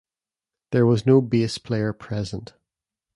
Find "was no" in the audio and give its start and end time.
0.87-1.21